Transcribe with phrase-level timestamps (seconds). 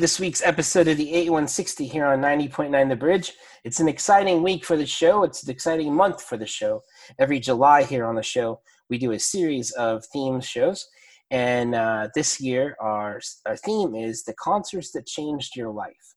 [0.00, 3.34] this week's episode of the 8160 here on 90.9 The Bridge.
[3.64, 5.24] It's an exciting week for the show.
[5.24, 6.82] It's an exciting month for the show.
[7.18, 10.88] Every July here on the show, we do a series of theme shows.
[11.30, 16.14] And uh, this year, our, our theme is the concerts that changed your life.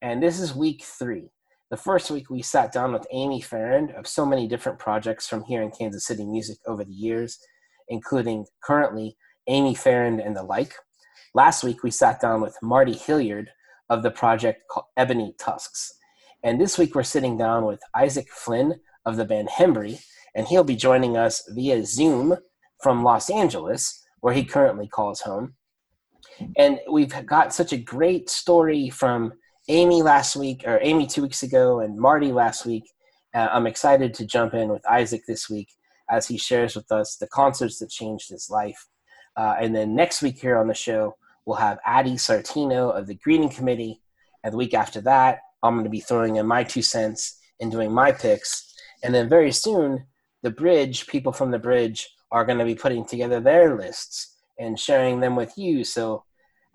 [0.00, 1.30] And this is week three.
[1.70, 5.44] The first week, we sat down with Amy Farrand of so many different projects from
[5.44, 7.38] here in Kansas City Music over the years,
[7.88, 9.14] including currently
[9.46, 10.72] Amy Farrand and the like.
[11.36, 13.50] Last week, we sat down with Marty Hilliard
[13.90, 15.92] of the project called Ebony Tusks.
[16.42, 20.00] And this week, we're sitting down with Isaac Flynn of the band Hembree,
[20.34, 22.38] and he'll be joining us via Zoom
[22.82, 25.56] from Los Angeles, where he currently calls home.
[26.56, 29.34] And we've got such a great story from
[29.68, 32.84] Amy last week, or Amy two weeks ago, and Marty last week.
[33.34, 35.68] Uh, I'm excited to jump in with Isaac this week
[36.08, 38.88] as he shares with us the concerts that changed his life.
[39.36, 41.14] Uh, and then next week here on the show,
[41.46, 44.02] we'll have Addie Sartino of the Greeting Committee.
[44.44, 47.70] And the week after that, I'm going to be throwing in my two cents and
[47.70, 48.74] doing my picks.
[49.02, 50.04] And then very soon,
[50.42, 54.78] the bridge, people from the bridge, are going to be putting together their lists and
[54.78, 55.84] sharing them with you.
[55.84, 56.24] So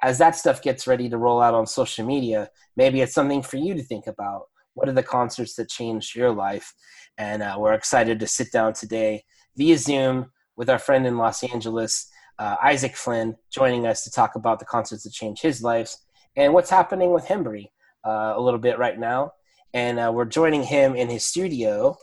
[0.01, 3.57] as that stuff gets ready to roll out on social media, maybe it's something for
[3.57, 4.43] you to think about.
[4.73, 6.73] What are the concerts that changed your life?
[7.17, 9.25] And uh, we're excited to sit down today
[9.57, 14.35] via Zoom with our friend in Los Angeles, uh, Isaac Flynn, joining us to talk
[14.35, 15.95] about the concerts that changed his life
[16.35, 17.69] and what's happening with Hembree
[18.05, 19.33] uh, a little bit right now.
[19.73, 21.97] And uh, we're joining him in his studio,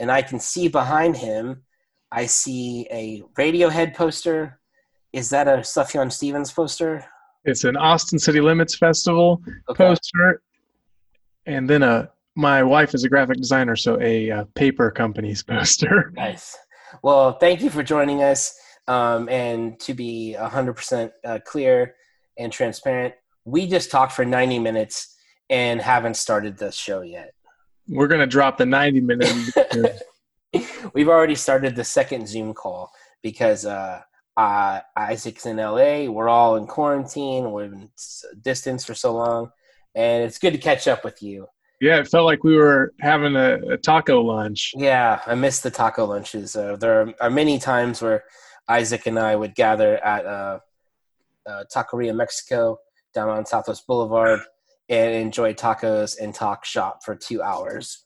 [0.00, 1.62] and I can see behind him,
[2.10, 4.58] I see a Radiohead poster.
[5.12, 7.04] Is that a Sufjan Stevens poster?
[7.44, 9.84] It's an Austin City Limits Festival Okay.
[9.84, 10.42] poster,
[11.46, 12.10] and then a.
[12.34, 16.10] My wife is a graphic designer, so a uh, paper company's poster.
[16.16, 16.56] Nice.
[17.02, 18.58] Well, thank you for joining us.
[18.88, 21.94] Um, and to be 100% uh, clear
[22.38, 23.14] and transparent,
[23.44, 25.16] we just talked for 90 minutes
[25.50, 27.34] and haven't started the show yet.
[27.88, 30.02] we're gonna drop the 90 minute.
[30.94, 32.90] We've already started the second Zoom call
[33.22, 34.00] because uh,
[34.36, 36.06] uh, Isaac's in LA.
[36.06, 37.50] We're all in quarantine.
[37.50, 37.90] We're in
[38.42, 39.50] distance for so long,
[39.94, 41.46] and it's good to catch up with you.
[41.80, 44.72] yeah, it felt like we were having a, a taco lunch.
[44.76, 46.54] Yeah, I miss the taco lunches.
[46.56, 48.24] Uh, there are, are many times where
[48.68, 50.58] Isaac and I would gather at uh,
[51.46, 52.78] uh, Taqueria Mexico
[53.14, 54.40] down on Southwest Boulevard
[54.88, 58.04] and enjoy tacos and talk shop for two hours.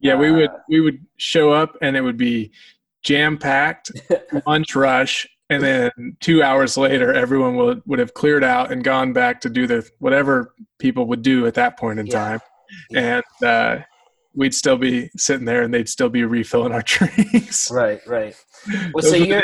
[0.00, 2.52] Yeah, we would Uh, we would show up and it would be
[3.02, 3.90] jam packed
[4.46, 5.90] lunch rush, and then
[6.20, 9.88] two hours later, everyone would would have cleared out and gone back to do the
[9.98, 12.12] whatever people would do at that point in Yeah.
[12.12, 12.40] time,
[12.90, 13.20] Yeah.
[13.40, 13.84] and uh,
[14.34, 17.70] we'd still be sitting there, and they'd still be refilling our drinks.
[17.70, 18.34] Right, right.
[18.92, 19.42] Well, so you're.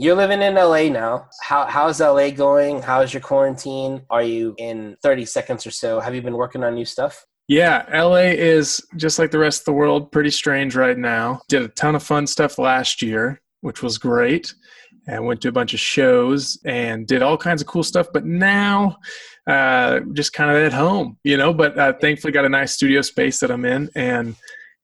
[0.00, 1.28] You're living in LA now.
[1.42, 2.80] How how's LA going?
[2.80, 4.00] How's your quarantine?
[4.08, 6.00] Are you in 30 seconds or so?
[6.00, 7.26] Have you been working on new stuff?
[7.48, 11.42] Yeah, LA is just like the rest of the world, pretty strange right now.
[11.48, 14.54] Did a ton of fun stuff last year, which was great,
[15.06, 18.06] and went to a bunch of shows and did all kinds of cool stuff.
[18.10, 18.96] But now,
[19.46, 21.52] uh, just kind of at home, you know.
[21.52, 24.34] But uh, thankfully, got a nice studio space that I'm in, and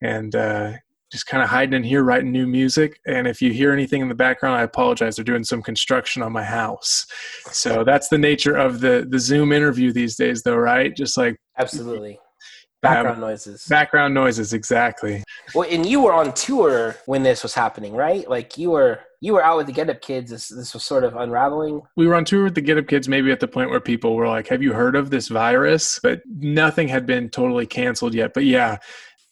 [0.03, 0.73] and uh,
[1.17, 3.01] just kind of hiding in here writing new music.
[3.07, 5.17] And if you hear anything in the background, I apologize.
[5.17, 7.07] They're doing some construction on my house,
[7.51, 10.95] so that's the nature of the the Zoom interview these days, though, right?
[10.95, 12.19] Just like Absolutely.
[12.83, 13.67] Background noises.
[13.67, 15.25] Background noises, exactly.
[15.55, 18.29] Well, and you were on tour when this was happening, right?
[18.29, 20.31] Like you were you were out with the Get Up Kids.
[20.31, 21.81] This this was sort of unraveling.
[21.97, 24.15] We were on tour with the Get Up Kids, maybe at the point where people
[24.15, 25.99] were like, Have you heard of this virus?
[26.03, 28.35] But nothing had been totally canceled yet.
[28.35, 28.77] But yeah,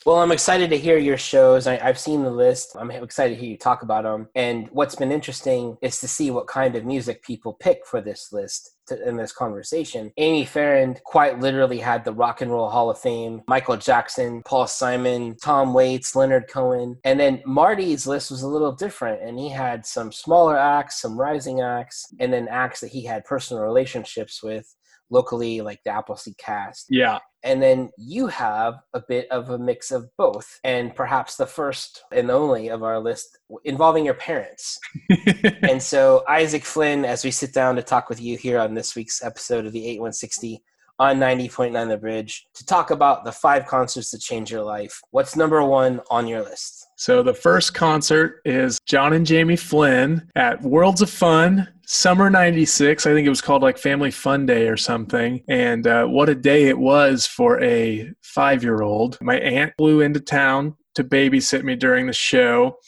[0.06, 1.66] Well, I'm excited to hear your shows.
[1.66, 2.76] I, I've seen the list.
[2.78, 4.28] I'm excited to hear you talk about them.
[4.34, 8.30] And what's been interesting is to see what kind of music people pick for this
[8.30, 10.12] list to, in this conversation.
[10.18, 14.66] Amy Farrand quite literally had the Rock and Roll Hall of Fame, Michael Jackson, Paul
[14.66, 16.98] Simon, Tom Waits, Leonard Cohen.
[17.04, 19.22] And then Marty's list was a little different.
[19.22, 23.24] And he had some smaller acts, some rising acts, and then acts that he had
[23.24, 24.70] personal relationships with
[25.10, 26.86] locally, like the Appleseed cast.
[26.90, 27.18] yeah.
[27.42, 32.02] And then you have a bit of a mix of both, and perhaps the first
[32.10, 34.78] and only of our list involving your parents.
[35.62, 38.96] and so, Isaac Flynn, as we sit down to talk with you here on this
[38.96, 40.62] week's episode of the 8160
[40.98, 45.36] on 90.9 The Bridge, to talk about the five concerts that changed your life, what's
[45.36, 46.83] number one on your list?
[47.04, 53.04] So the first concert is John and Jamie Flynn at Worlds of Fun, summer 96.
[53.04, 55.44] I think it was called like Family Fun Day or something.
[55.46, 59.18] And uh, what a day it was for a five year old.
[59.20, 62.78] My aunt flew into town to babysit me during the show.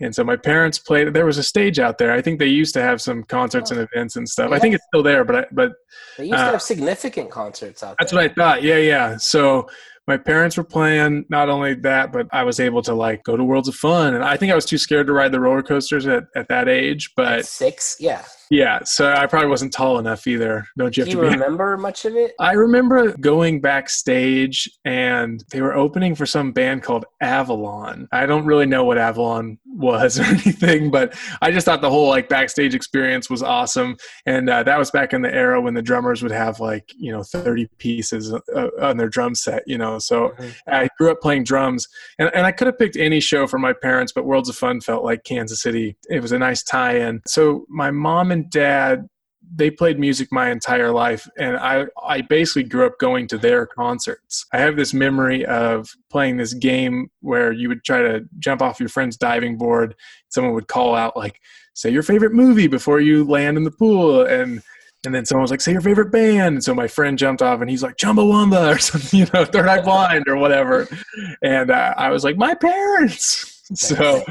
[0.00, 1.12] And so my parents played.
[1.12, 2.12] There was a stage out there.
[2.12, 4.52] I think they used to have some concerts and events and stuff.
[4.52, 5.72] I think it's still there, but I, but
[6.16, 8.22] They used to Uh, have significant concerts out that's there.
[8.22, 8.62] what I thought.
[8.62, 9.18] Yeah, yeah.
[9.18, 9.68] So
[10.06, 11.24] my parents were playing.
[11.28, 14.24] Not only that, but I was able to like go to Worlds of Fun, and
[14.24, 17.12] I think I was too scared to ride the roller coasters at, at that age.
[17.16, 17.96] But Six?
[17.98, 18.24] Yeah.
[18.50, 20.66] Yeah, so I probably wasn't tall enough either.
[20.78, 21.34] Don't you Do have you to be?
[21.42, 22.34] remember much of it?
[22.40, 28.08] I remember going backstage and they were opening for some band called Avalon.
[28.12, 32.08] I don't really know what Avalon was or anything, but I just thought the whole
[32.08, 33.96] like backstage experience was awesome.
[34.26, 37.12] And uh, that was back in the era when the drummers would have like, you
[37.12, 39.98] know, 30 pieces uh, on their drum set, you know.
[39.98, 40.54] So Mhm.
[40.68, 41.86] I grew up playing drums
[42.18, 44.80] and, and I could have picked any show for my parents, but Worlds of Fun
[44.80, 45.96] felt like Kansas City.
[46.10, 47.22] It was a nice tie in.
[47.26, 49.08] So my mom and dad
[49.54, 53.66] they played music my entire life and I, I basically grew up going to their
[53.66, 54.44] concerts.
[54.52, 58.80] I have this memory of playing this game where you would try to jump off
[58.80, 59.94] your friend's diving board.
[60.28, 61.40] Someone would call out like
[61.74, 64.62] say your favorite movie before you land in the pool and
[65.04, 67.60] and then someone was like say your favorite band and so my friend jumped off
[67.60, 70.88] and he's like chumbawamba or something you know third eye blind or whatever.
[71.42, 74.22] And uh, i was like my parents so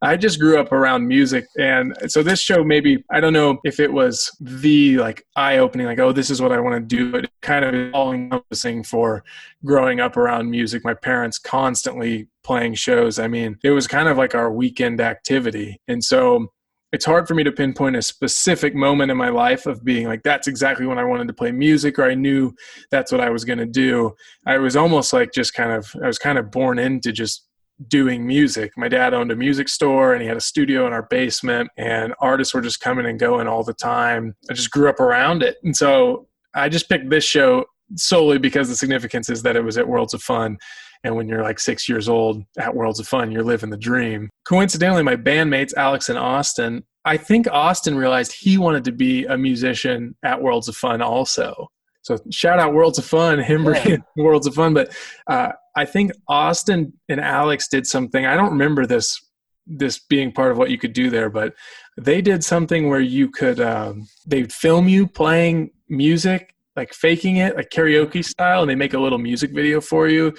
[0.00, 1.46] I just grew up around music.
[1.58, 5.86] And so this show, maybe, I don't know if it was the like eye opening,
[5.86, 8.82] like, oh, this is what I want to do, but it kind of all encompassing
[8.82, 9.24] for
[9.64, 10.84] growing up around music.
[10.84, 13.18] My parents constantly playing shows.
[13.18, 15.80] I mean, it was kind of like our weekend activity.
[15.86, 16.48] And so
[16.90, 20.22] it's hard for me to pinpoint a specific moment in my life of being like,
[20.22, 22.54] that's exactly when I wanted to play music, or I knew
[22.90, 24.14] that's what I was going to do.
[24.46, 27.47] I was almost like just kind of, I was kind of born into just
[27.86, 28.72] doing music.
[28.76, 32.14] My dad owned a music store and he had a studio in our basement and
[32.20, 34.34] artists were just coming and going all the time.
[34.50, 35.58] I just grew up around it.
[35.62, 37.66] And so I just picked this show
[37.96, 40.58] solely because the significance is that it was at Worlds of Fun.
[41.04, 44.28] And when you're like six years old at Worlds of Fun, you're living the dream.
[44.44, 49.38] Coincidentally, my bandmates, Alex and Austin, I think Austin realized he wanted to be a
[49.38, 51.68] musician at Worlds of Fun also.
[52.02, 53.98] So shout out Worlds of Fun, him Yeah.
[54.16, 54.74] Worlds of Fun.
[54.74, 58.26] But uh, I think Austin and Alex did something.
[58.26, 59.16] I don't remember this
[59.64, 61.54] this being part of what you could do there, but
[62.00, 67.54] they did something where you could um, they'd film you playing music, like faking it,
[67.54, 70.34] like karaoke style, and they make a little music video for you.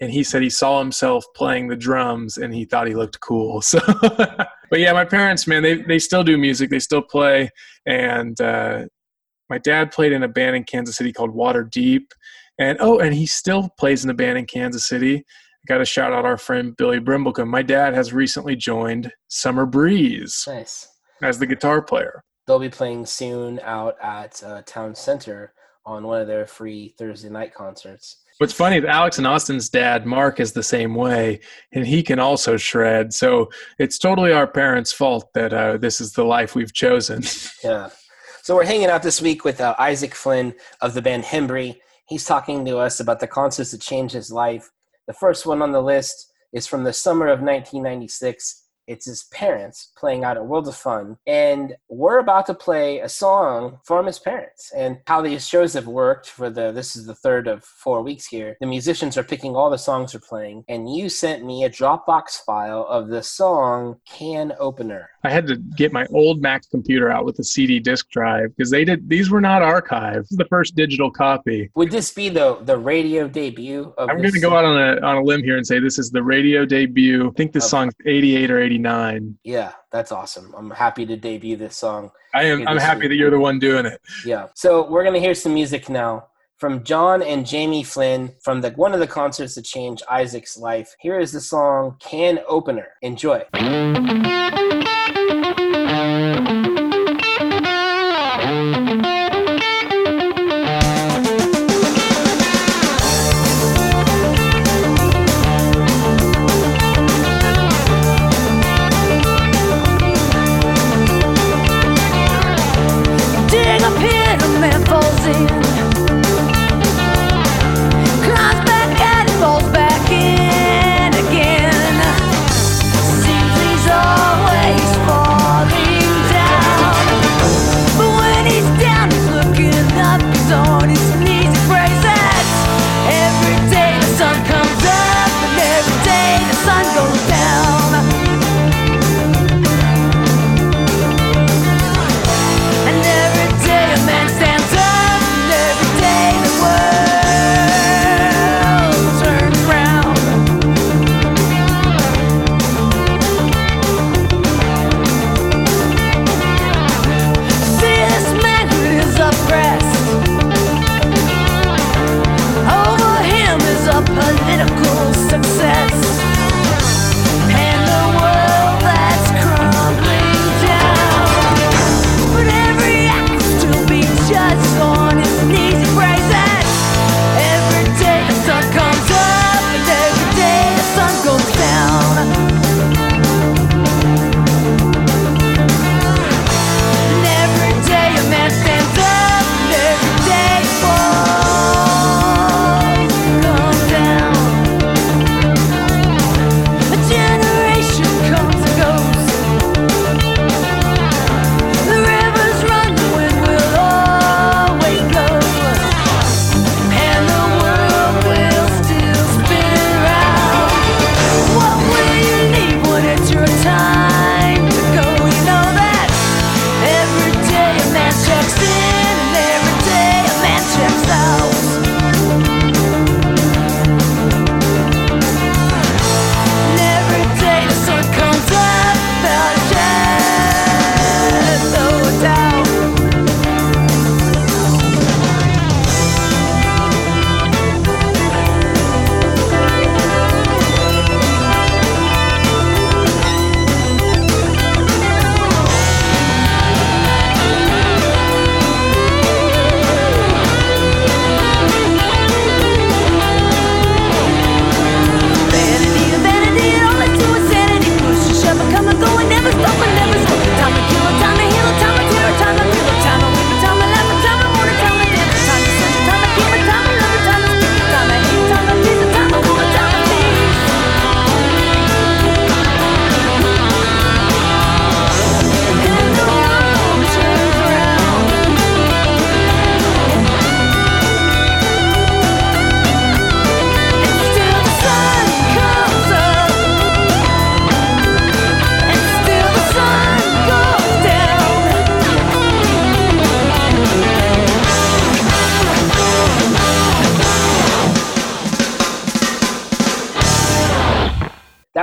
[0.00, 3.62] And he said he saw himself playing the drums and he thought he looked cool.
[3.70, 3.80] So,
[4.70, 6.70] but yeah, my parents, man, they they still do music.
[6.70, 7.50] They still play,
[7.84, 8.84] and uh,
[9.50, 12.14] my dad played in a band in Kansas City called Water Deep,
[12.60, 15.24] and oh, and he still plays in the band in Kansas City
[15.66, 17.46] got to shout out our friend Billy Brimblecom.
[17.48, 20.88] My dad has recently joined Summer Breeze Nice.
[21.22, 22.22] as the guitar player.
[22.46, 25.52] They'll be playing soon out at uh, Town Center
[25.86, 28.22] on one of their free Thursday night concerts.
[28.38, 31.40] What's funny is Alex and Austin's dad, Mark, is the same way,
[31.72, 33.12] and he can also shred.
[33.12, 37.22] So it's totally our parents' fault that uh, this is the life we've chosen.
[37.62, 37.90] Yeah.
[38.42, 41.76] So we're hanging out this week with uh, Isaac Flynn of the band Hembree.
[42.10, 44.68] He's talking to us about the concerts that changed his life.
[45.06, 48.64] The first one on the list is from the summer of 1996.
[48.90, 51.16] It's his parents playing out at World of Fun.
[51.24, 55.86] And we're about to play a song from his parents and how these shows have
[55.86, 58.56] worked for the, this is the third of four weeks here.
[58.60, 60.64] The musicians are picking all the songs they're playing.
[60.68, 65.08] And you sent me a Dropbox file of the song Can Opener.
[65.22, 68.70] I had to get my old Mac computer out with a CD disk drive because
[68.70, 70.22] they did these were not archived.
[70.22, 71.70] This is the first digital copy.
[71.74, 75.00] Would this be the, the radio debut of I'm going to go out on a
[75.06, 77.28] on a limb here and say this is the radio debut.
[77.28, 77.70] I think this Okay.
[77.70, 78.79] song's 88 or 89.
[79.44, 80.54] Yeah, that's awesome.
[80.56, 82.10] I'm happy to debut this song.
[82.34, 84.00] I am I'm happy is- that you're the one doing it.
[84.24, 84.48] Yeah.
[84.54, 86.26] So we're gonna hear some music now
[86.58, 90.94] from John and Jamie Flynn from the one of the concerts that changed Isaac's life.
[91.00, 93.42] Here is the song "Can Opener." Enjoy.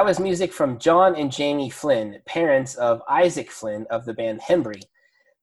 [0.08, 4.84] Was music from John and Jamie Flynn, parents of Isaac Flynn of the band Hembree.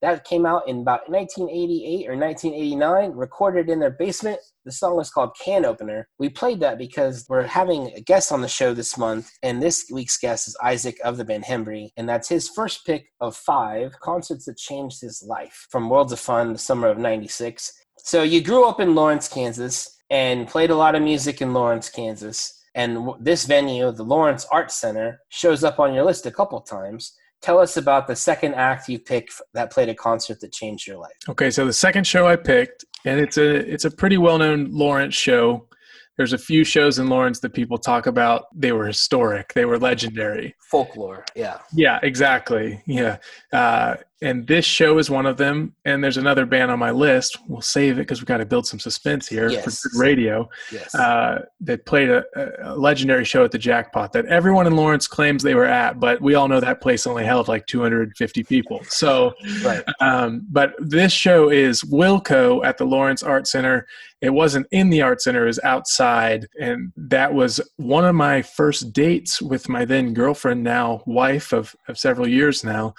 [0.00, 4.40] That came out in about 1988 or 1989, recorded in their basement.
[4.64, 6.08] The song was called Can Opener.
[6.18, 9.84] We played that because we're having a guest on the show this month, and this
[9.92, 13.92] week's guest is Isaac of the band Hembree, and that's his first pick of five
[14.00, 17.70] concerts that changed his life from Worlds of Fun, the summer of 96.
[17.98, 21.90] So you grew up in Lawrence, Kansas, and played a lot of music in Lawrence,
[21.90, 22.62] Kansas.
[22.74, 27.16] And this venue, the Lawrence Arts Center, shows up on your list a couple times.
[27.40, 30.96] Tell us about the second act you picked that played a concert that changed your
[30.96, 31.12] life.
[31.28, 34.70] Okay, so the second show I picked, and it's a it's a pretty well known
[34.70, 35.68] Lawrence show.
[36.16, 38.44] There's a few shows in Lawrence that people talk about.
[38.54, 39.52] They were historic.
[39.52, 40.54] They were legendary.
[40.70, 41.58] Folklore, yeah.
[41.74, 42.80] Yeah, exactly.
[42.86, 43.18] Yeah,
[43.52, 45.74] uh, and this show is one of them.
[45.84, 47.38] And there's another band on my list.
[47.46, 49.82] We'll save it because we've got to build some suspense here Yes.
[49.82, 50.48] for good radio.
[50.72, 50.94] Yes.
[50.94, 52.24] Uh, that played a,
[52.62, 56.22] a legendary show at the Jackpot that everyone in Lawrence claims they were at, but
[56.22, 58.80] we all know that place only held like 250 people.
[58.88, 59.84] So right.
[60.00, 63.86] um, but this show is Wilco at the Lawrence Art Center.
[64.22, 66.46] It wasn't in the Art Center, it was outside.
[66.58, 71.76] And that was one of my first dates with my then girlfriend, now wife of,
[71.88, 72.94] of several years now.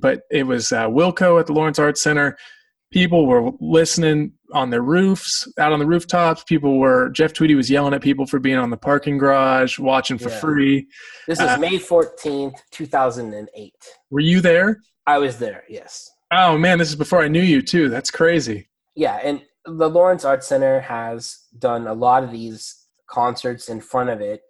[0.00, 2.36] But it was uh, Wilco at the Lawrence Art Center.
[2.90, 6.44] People were listening on their roofs, out on the rooftops.
[6.44, 10.16] People were, Jeff Tweedy was yelling at people for being on the parking garage, watching
[10.18, 10.38] for Yeah.
[10.40, 10.86] free.
[11.26, 13.74] This is uh, May 14th, 2008.
[14.10, 14.80] Were you there?
[15.06, 16.10] I was there, yes.
[16.32, 17.88] Oh man, this is before I knew you too.
[17.88, 18.68] That's crazy.
[18.94, 24.10] Yeah, and the Lawrence Art Center has done a lot of these concerts in front
[24.10, 24.42] of it.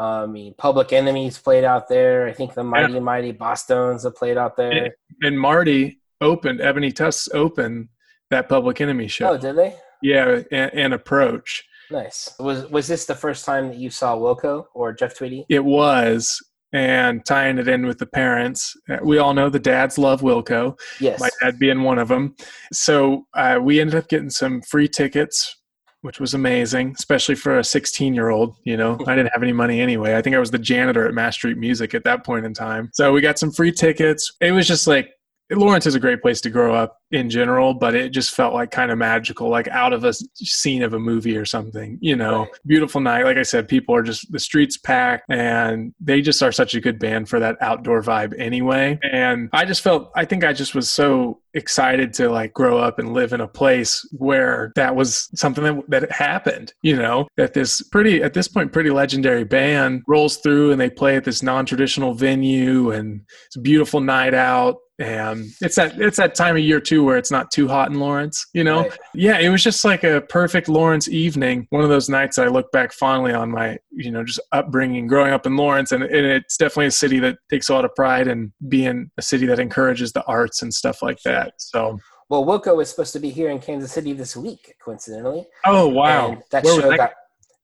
[0.00, 2.26] I mean, Public Enemies played out there.
[2.26, 4.88] I think the Mighty Mighty Bosstones have played out there.
[5.22, 7.88] and Marty opened Ebony Tusks opened
[8.30, 9.30] that Public Enemy show.
[9.30, 9.74] Oh, did they?
[10.02, 11.64] yeah, and, and Approach.
[11.90, 12.34] Nice.
[12.38, 15.44] Was was this the first time that you saw Wilco or Jeff Tweedy?
[15.48, 16.40] It was,
[16.72, 18.74] and tying it in with the parents.
[18.88, 20.78] uh, We all know the dads love Wilco.
[21.00, 21.18] Yes.
[21.20, 22.36] My dad being one of them.
[22.72, 25.56] So uh, we ended up getting some free tickets.
[26.02, 28.56] Which was amazing, especially for a 16 year old.
[28.64, 30.16] You know, I didn't have any money anyway.
[30.16, 32.90] I think I was the janitor at Mass Street Music at that point in time.
[32.94, 34.32] So we got some free tickets.
[34.40, 35.10] It was just like
[35.52, 38.70] Lawrence is a great place to grow up in general, but it just felt like
[38.70, 41.98] kind of magical, like out of a scene of a movie or something.
[42.00, 42.50] You know, Right.
[42.66, 43.24] beautiful night.
[43.24, 46.80] Like I said, people are just the streets packed, and they just are such a
[46.80, 48.96] good band for that outdoor vibe anyway.
[49.02, 52.98] And I just felt, I think I just was so excited to like grow up
[52.98, 56.72] and live in a place where that was something that, that happened.
[56.82, 60.90] You know, that this pretty at this point pretty legendary band rolls through and they
[60.90, 66.18] play at this non-traditional venue, and it's a beautiful night out and it's that it's
[66.18, 68.82] that time of year too where it's not too hot in Lawrence, you know.
[68.82, 68.98] Right.
[69.14, 71.66] Yeah, it was just like a perfect Lawrence evening.
[71.70, 75.32] One of those nights I look back fondly on my, you know, just upbringing, growing
[75.32, 78.28] up in Lawrence, and, and it's definitely a city that takes a lot of pride
[78.28, 81.39] in being a city that encourages the arts and stuff like that.
[81.56, 81.98] So,
[82.28, 85.46] Well, Wilco was supposed to be here in Kansas City this week, coincidentally.
[85.64, 86.96] oh wow, And that Where show that?
[86.96, 87.12] got.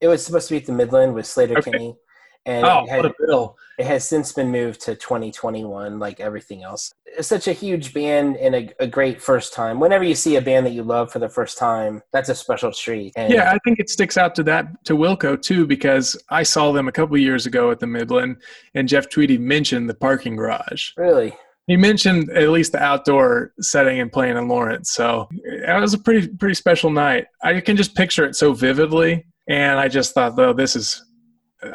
[0.00, 1.70] It was supposed to be at the Midland with Sleater Okay.
[1.70, 1.96] Kinney,
[2.44, 3.56] and oh, it, had, what a bill!
[3.78, 6.92] it has since been moved to 2021, like everything else.
[7.06, 9.80] It's such a huge band and a, a great first time.
[9.80, 12.70] Whenever you see a band that you love for the first time, that's a special
[12.72, 13.14] treat.
[13.16, 16.72] And Yeah, I think it sticks out to that to Wilco too because I saw
[16.72, 18.36] them a couple years ago at the Midland,
[18.74, 20.90] and Jeff Tweedy mentioned the parking garage.
[20.98, 21.34] really,
[21.66, 24.92] He mentioned at least the outdoor setting and playing in Lawrence.
[24.92, 27.26] So it was a pretty pretty special night.
[27.42, 29.26] I can just picture it so vividly.
[29.48, 31.04] And I just thought, though, this is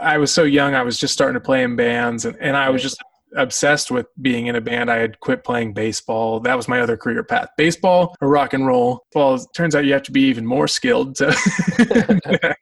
[0.01, 2.69] I was so young, I was just starting to play in bands and, and I
[2.69, 3.01] was just
[3.35, 4.91] obsessed with being in a band.
[4.91, 6.39] I had quit playing baseball.
[6.39, 7.49] That was my other career path.
[7.57, 9.05] Baseball or rock and roll.
[9.15, 11.31] Well, it turns out you have to be even more skilled to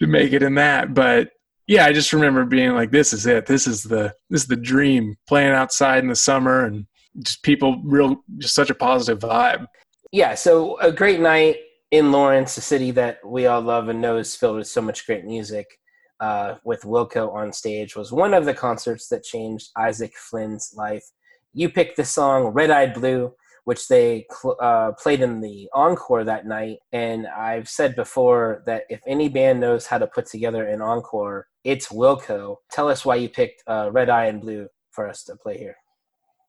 [0.00, 0.94] to make it in that.
[0.94, 1.30] But
[1.66, 3.46] yeah, I just remember being like, "This is it.
[3.46, 6.86] This is the this is the dream." Playing outside in the summer and
[7.18, 9.66] just people, real, just such a positive vibe.
[10.12, 10.34] yeah.
[10.34, 11.56] So a great night
[11.90, 15.06] in Lawrence, a city that we all love and know is filled with so much
[15.06, 15.66] great music.
[16.20, 21.04] Uh, with Wilco on stage was one of the concerts that changed Isaac Flynn's life.
[21.52, 26.24] You picked the song "Red Eyed Blue." Which they cl- uh, played in the encore
[26.24, 26.78] that night.
[26.92, 31.46] And I've said before that if any band knows how to put together an encore,
[31.62, 32.56] it's Wilco.
[32.70, 35.76] Tell us why you picked uh, Red-Eyed and Blue for us to play here.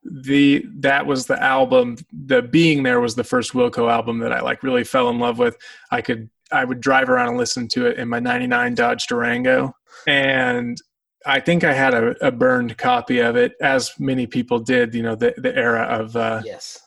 [0.03, 4.41] the that was the album the being there was the first wilco album that i
[4.41, 5.55] like really fell in love with
[5.91, 9.71] i could i would drive around and listen to it in my 99 dodge durango
[10.05, 10.77] and
[11.25, 15.01] i think i had a, a burned copy of it as many people did you
[15.01, 16.81] know the, the era of uh, Yes.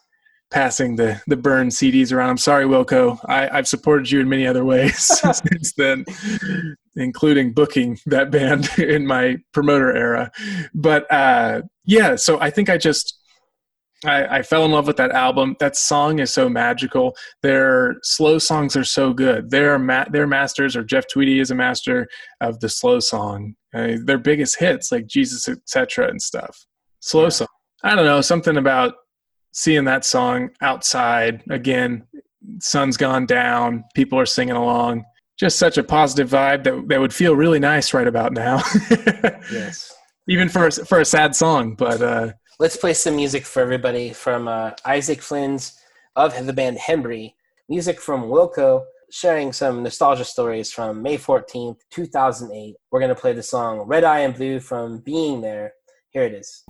[0.51, 2.31] Passing the the burn CDs around.
[2.31, 3.19] I'm sorry, Wilco.
[3.29, 6.05] I, I've supported you in many other ways since then,
[6.95, 10.31] including booking that band in my promoter era.
[10.75, 13.19] But uh, yeah, so I think I just
[14.05, 15.57] I, I fell in love with that album.
[15.59, 17.17] That song is so magical.
[17.43, 19.51] Their slow songs are so good.
[19.51, 22.07] Their ma- their masters, or Jeff Tweedy is a master
[22.41, 23.55] of the slow song.
[23.75, 26.57] Uh, their biggest hits, like Jesus, etc., and stuff.
[27.01, 27.29] Slow Yeah.
[27.31, 27.49] song.
[27.85, 28.95] I don't know something about
[29.57, 32.07] seeing that song outside again.
[32.61, 33.85] Sun's gone down.
[33.95, 35.05] People are singing along.
[35.39, 38.63] Just such a positive vibe that that would feel really nice right about now.
[39.53, 39.93] Yes.
[40.29, 44.13] Even for a, for a sad song, but uh, Let's play some music for everybody
[44.13, 45.79] from uh, Isaac Flynn's
[46.17, 47.35] of the band Hembree.
[47.69, 52.75] Music from Wilco, sharing some nostalgia stories from May 14th, 2008.
[52.91, 55.75] We're going to play the song Red-Eyed and Blue from Being There.
[56.11, 56.65] Here it is.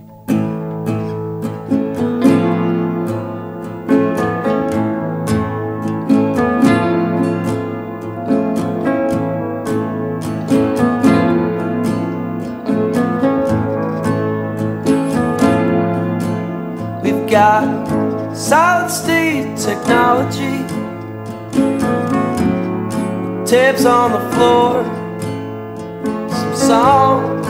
[17.37, 20.57] Got solid state technology.
[23.45, 24.83] Tapes on the floor.
[26.31, 27.47] Some songs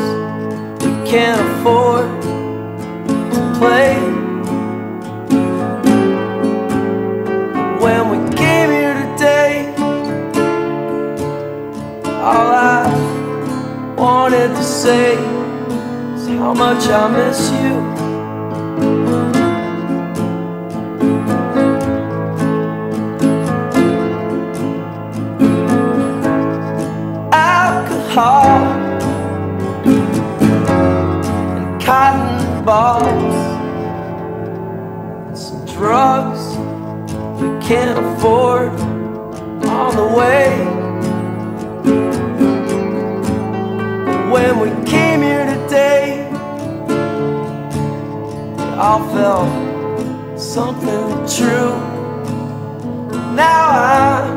[0.83, 2.07] we can't afford
[3.33, 3.95] to play.
[7.83, 9.73] When we came here today,
[12.27, 15.13] all I wanted to say
[16.15, 17.96] is how much I miss you.
[28.17, 28.67] Alcohol
[31.55, 33.35] and cotton balls,
[35.27, 36.57] and some drugs
[37.39, 38.69] we can't afford
[39.65, 40.49] on the way.
[44.31, 46.27] When we came here today,
[48.57, 51.75] we all felt something true.
[53.35, 54.36] Now I'm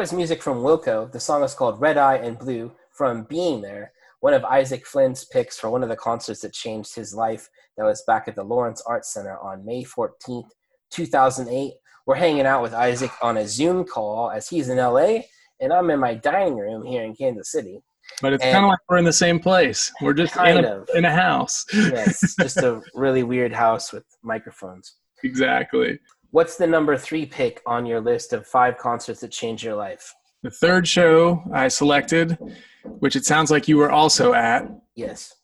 [0.00, 1.12] was music from Wilco.
[1.12, 5.58] The song is called Red-Eyed and Blue from Being There, one of Isaac Flynn's picks
[5.58, 7.50] for one of the concerts that changed his life.
[7.76, 10.48] That was back at the Lawrence Arts Center on May 14th,
[10.90, 11.74] 2008.
[12.06, 15.18] We're hanging out with Isaac on a Zoom call as he's in LA,
[15.60, 17.82] and I'm in my dining room here in Kansas City.
[18.22, 19.92] but it's kind of like we're in the same place.
[20.00, 21.66] We're just in a, in a house.
[21.74, 24.94] Yes, just a really weird house with microphones.
[25.22, 25.98] exactly.
[26.32, 30.14] What's the number three pick on your list of five concerts that changed your life?
[30.42, 32.38] The third show I selected,
[32.84, 34.70] which it sounds like you were also at.
[34.94, 35.34] Yes.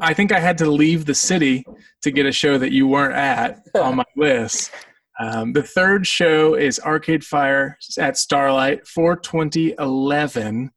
[0.00, 1.64] I think I had to leave the city
[2.02, 4.70] to get a show that you weren't at on my list.
[5.20, 10.70] Um, the third show is Arcade Fire at Starlight for 2011.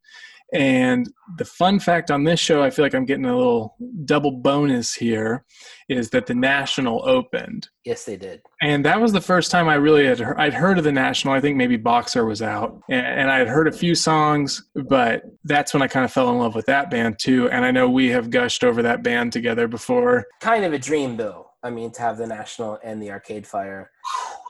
[0.53, 4.31] And the fun fact on this show, I feel like I'm getting a little double
[4.31, 5.45] bonus here,
[5.89, 7.69] is that the National opened.
[7.85, 8.41] Yes, they did.
[8.61, 11.33] And that was the first time I really had heard, I'd heard of the National.
[11.33, 15.23] I think maybe Boxer was out, and, and I had heard a few songs, but
[15.43, 17.49] that's when I kind of fell in love with that band too.
[17.49, 20.25] And I know we have gushed over that band together before.
[20.39, 21.47] Kind of a dream, though.
[21.63, 23.89] I mean, to have the National and the Arcade Fire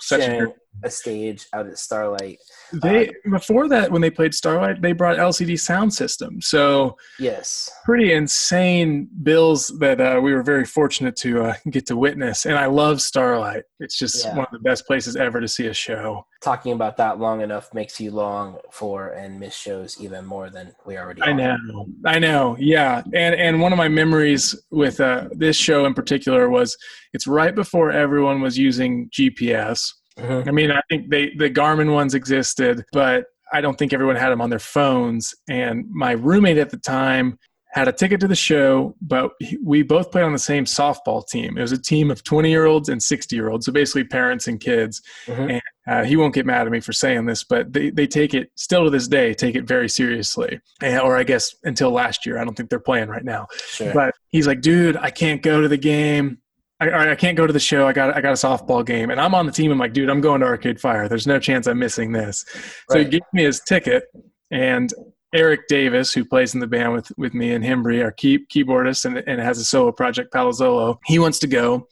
[0.04, 0.54] Such a sharing, dream.
[0.84, 2.39] a stage out at Starlight.
[2.82, 6.44] They before that when they played Starlight, they brought LCD Soundsystem.
[6.44, 7.70] So Yes.
[7.86, 12.46] pretty insane bills that uh, we were very fortunate to uh, get to witness.
[12.46, 13.63] And I love Starlight.
[13.80, 14.36] It's just Yeah.
[14.36, 16.26] one of the best places ever to see a show.
[16.42, 20.74] Talking about that long enough makes you long for and miss shows even more than
[20.86, 21.34] we already I are.
[21.36, 23.02] know, I know, yeah.
[23.13, 26.76] And and one of my memories with uh, this show in particular was
[27.13, 29.93] it's right before everyone was using GPS.
[30.19, 30.47] Mhm.
[30.47, 34.30] I mean, I think they the Garmin ones existed, but I don't think everyone had
[34.30, 35.34] them on their phones.
[35.49, 37.38] And my roommate at the time
[37.71, 39.32] had a ticket to the show, but
[39.63, 41.58] we both played on the same softball team.
[41.58, 44.47] It was a team of 20 year olds and 60 year olds, so basically parents
[44.47, 45.02] and kids.
[45.26, 45.60] Mhm.
[45.88, 48.52] Uh, he won't get mad at me for saying this, but they, they take it
[48.56, 50.60] still to this day, take it very seriously.
[50.82, 53.47] And, or I guess until last year, I don't think they're playing right now.
[53.65, 53.91] Sure.
[53.91, 56.38] But he's like, dude, I can't go to the game.
[56.84, 57.88] I, or I can't go to the show.
[57.88, 59.72] I got I got a softball game, and I'm on the team.
[59.72, 61.08] I'm like, dude, I'm going to Arcade Fire.
[61.08, 62.46] There's no chance I'm missing this.
[62.89, 63.12] So he Right.
[63.12, 64.04] gave me his ticket,
[64.52, 64.93] and
[65.34, 69.06] Eric Davis, who plays in the band with with me and Hembree, our key, keyboardist,
[69.06, 71.88] and, and has a solo project, Palazzolo, he wants to go.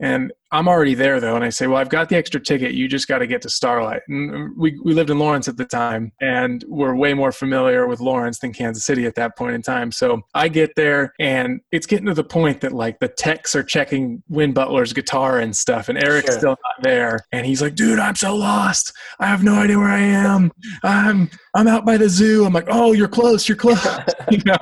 [0.00, 2.74] And I'm already there though, and I say, "Well, I've got the extra ticket.
[2.74, 5.56] You just got to get to Starlight." And uh, we we lived in Lawrence at
[5.56, 9.56] the time, and we're way more familiar with Lawrence than Kansas City at that point
[9.56, 9.90] in time.
[9.90, 13.64] So I get there, and it's getting to the point that like the techs are
[13.64, 16.38] checking Win Butler's guitar and stuff, and Eric's Sure.
[16.38, 18.92] still not there, and he's like, "Dude, I'm so lost.
[19.18, 20.52] I have no idea where I am.
[20.84, 23.48] I'm I'm out by the zoo." I'm like, "Oh, you're close.
[23.48, 23.84] You're close."
[24.30, 24.56] you know?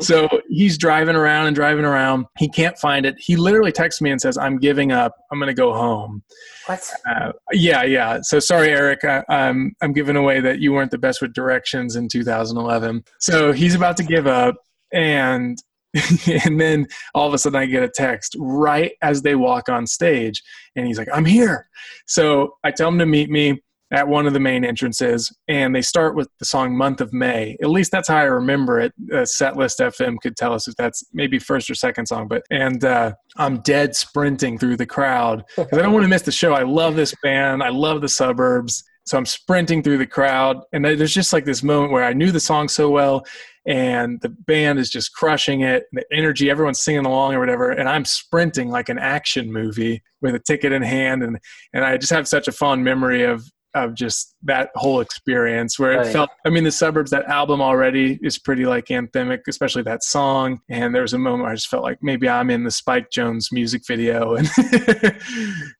[0.00, 2.24] So he's driving around and driving around.
[2.38, 3.14] He can't find it.
[3.18, 5.12] He literally texts me and says, "I'm giving up.
[5.34, 6.22] I'm going to go home."
[6.66, 6.88] What?
[7.08, 8.20] Uh, yeah, yeah.
[8.22, 9.04] So sorry, Eric.
[9.04, 13.04] I, I'm I'm giving away that you weren't the best with directions in 2011.
[13.18, 14.54] So he's about to give up,
[14.92, 15.58] and
[16.44, 19.86] and then all of a sudden I get a text right as they walk on
[19.86, 20.42] stage,
[20.76, 21.68] and he's like, "I'm here."
[22.06, 23.62] So I tell him to meet me
[23.94, 27.56] at one of the main entrances, and they start with the song "Month of May."
[27.62, 28.92] At least that's how I remember it.
[29.12, 32.84] Uh, Setlist FM could tell us if that's maybe first or second song, but and
[32.84, 36.52] uh, I'm dead sprinting through the crowd because I don't want to miss the show.
[36.52, 37.62] I love this band.
[37.62, 38.82] I love the suburbs.
[39.06, 42.32] So I'm sprinting through the crowd, and there's just like this moment where I knew
[42.32, 43.24] the song so well,
[43.66, 45.84] and the band is just crushing it.
[45.92, 50.34] The energy, everyone's singing along or whatever, and I'm sprinting like an action movie with
[50.34, 51.38] a ticket in hand, and
[51.72, 55.92] and I just have such a fond memory of of just that whole experience where
[55.92, 56.12] it Right.
[56.12, 60.60] felt i mean the suburbs that album already is pretty like anthemic especially that song
[60.68, 63.08] and there was a moment where i just felt like maybe i'm in the Spike
[63.10, 64.50] Jonze music video and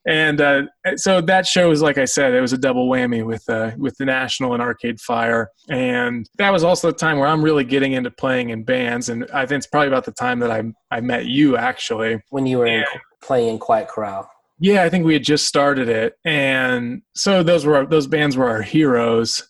[0.06, 0.62] and uh,
[0.96, 3.96] so that show was like i said it was a double whammy with uh, with
[3.98, 7.92] the national and arcade fire and that was also the time where i'm really getting
[7.92, 11.00] into playing in bands and i think it's probably about the time that i i
[11.00, 13.00] met you actually When you were in, Yeah.
[13.22, 14.28] playing Quiet Corral.
[14.64, 18.48] Yeah, I think we had just started it, and so those were those bands were
[18.48, 19.46] our heroes.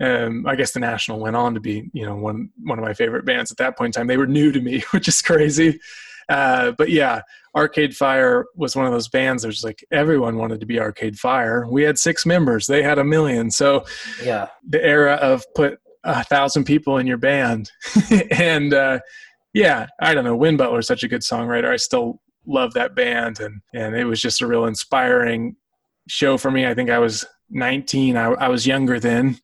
[0.00, 2.92] Um, I guess the National went on to be, you know, one one of my
[2.92, 4.08] favorite bands at that point in time.
[4.08, 5.78] They were new to me, which is crazy.
[6.28, 7.20] Uh, but yeah,
[7.54, 9.44] Arcade Fire was one of those bands.
[9.44, 11.64] There's like everyone wanted to be Arcade Fire.
[11.70, 13.52] We had six members; they had a million.
[13.52, 13.84] So
[14.20, 14.48] Yeah.
[14.68, 17.70] the era of put a thousand people in your band,
[18.32, 18.98] and uh,
[19.54, 20.34] yeah, I don't know.
[20.34, 21.68] Win Butler is such a good songwriter.
[21.68, 25.54] I still love that band, and and it was just a real inspiring
[26.08, 26.66] show for me.
[26.66, 28.16] I think I was 19.
[28.16, 29.38] I, I was younger then,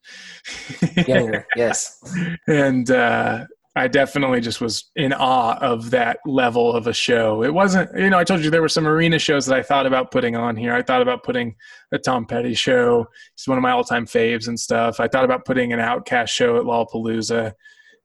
[1.07, 1.47] Younger.
[1.57, 1.99] yes.
[2.47, 3.45] and uh,
[3.77, 7.43] I definitely just was in awe of that level of a show.
[7.43, 9.87] It wasn't, you know, I told you there were some arena shows that I thought
[9.87, 10.75] about putting on here.
[10.75, 11.57] I thought about putting
[11.93, 13.07] a Tom Petty show.
[13.35, 15.01] He's one of my all-time faves and stuff.
[15.01, 17.53] I thought about putting an OutKast show at Lollapalooza,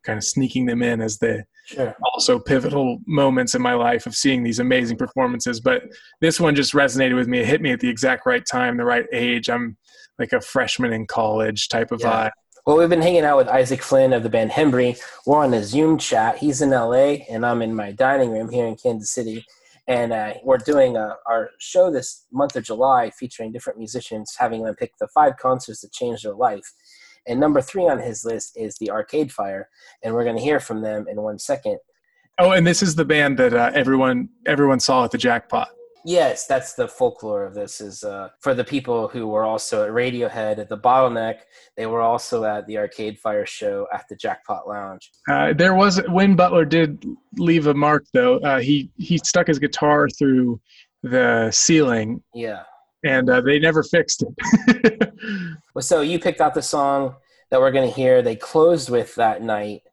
[0.04, 1.96] kind of sneaking them in as the Sure.
[2.04, 5.60] also pivotal moments in my life of seeing these amazing performances.
[5.60, 5.84] But
[6.20, 7.40] this one just resonated with me.
[7.40, 9.50] It hit me at the exact right time, the right age.
[9.50, 9.78] I'm
[10.18, 12.28] like a freshman in college type of Yeah.
[12.28, 12.32] vibe.
[12.66, 15.00] Well, we've been hanging out with Isaac Flynn of the band Hembree.
[15.26, 16.38] We're on a Zoom chat.
[16.38, 19.46] He's in LA, and I'm in my dining room here in Kansas City.
[19.88, 24.64] And uh, we're doing uh, our show this month of July featuring different musicians, having
[24.64, 26.72] them pick the five concerts that changed their life.
[27.28, 29.70] And number three on his list is the Arcade Fire,
[30.04, 31.78] and we're going to hear from them in one second.
[32.40, 35.70] Oh, and this is the band that uh, everyone everyone saw at the jackpot.
[36.06, 37.82] Yes, that's the folklore of this.
[37.82, 41.40] Is uh, for the people who were also at Radiohead at the Bottleneck.
[41.76, 45.12] They were also at the Arcade Fire show at the Jackpot Lounge.
[45.30, 47.06] Uh, there was Win Butler did
[47.38, 48.38] leave a mark though.
[48.40, 50.62] Uh, he he stuck his guitar through
[51.04, 52.64] the ceiling, Yeah.
[53.04, 55.14] And uh, they never fixed it.
[55.76, 57.16] Well, so you picked out the song
[57.52, 58.22] that we're going to hear.
[58.22, 59.84] They closed with that night.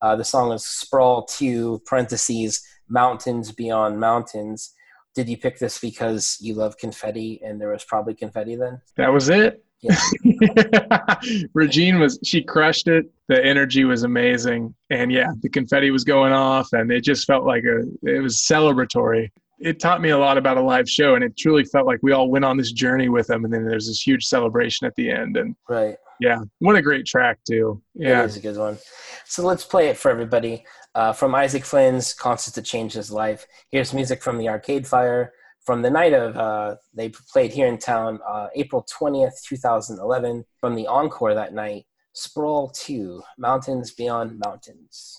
[0.00, 4.72] Uh, the song is Sprawl 2, parentheses, Mountains Beyond Mountains.
[5.14, 8.80] Did you pick this because you love confetti and there was probably confetti then?
[8.96, 9.64] That was it.
[9.80, 11.16] Yeah.
[11.54, 13.04] Regine was she crushed it.
[13.28, 17.44] The energy was amazing, and yeah, the confetti was going off, and it just felt
[17.44, 19.30] like a it was celebratory.
[19.60, 22.12] It taught me a lot about a live show, and it truly felt like we
[22.12, 25.10] all went on this journey with them, and then there's this huge celebration at the
[25.10, 25.96] end, and Right.
[26.20, 27.80] yeah, what a great track too.
[27.94, 28.78] Yeah, It is a good one.
[29.24, 30.64] So let's play it for everybody.
[30.94, 33.46] Uh, from Isaac Flynn's Concert to Change His Life.
[33.70, 35.32] Here's music from the Arcade Fire.
[35.64, 40.44] From the night of, uh, they played here in town, uh, April 20th, 2011.
[40.60, 45.18] From the encore that night, Sprawl 2, Mountains Beyond Mountains.